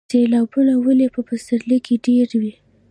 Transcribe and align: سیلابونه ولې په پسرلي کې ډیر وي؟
سیلابونه 0.11 0.73
ولې 0.85 1.07
په 1.15 1.21
پسرلي 1.29 1.77
کې 1.85 1.95
ډیر 2.07 2.27
وي؟ 2.41 2.53